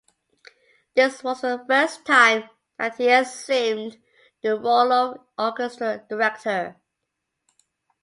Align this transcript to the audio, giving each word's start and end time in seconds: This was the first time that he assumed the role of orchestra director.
This 0.95 1.23
was 1.23 1.41
the 1.41 1.63
first 1.67 2.07
time 2.07 2.49
that 2.79 2.95
he 2.95 3.07
assumed 3.11 3.99
the 4.41 4.57
role 4.59 4.91
of 4.91 5.19
orchestra 5.37 6.03
director. 6.09 6.75